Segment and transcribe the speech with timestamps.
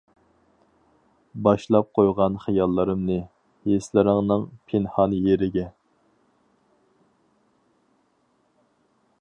[1.47, 3.19] باشلاپ قويغان خىياللىرىمنى،
[3.67, 5.69] ھېسلىرىڭنىڭ پىنھان يېرىگە.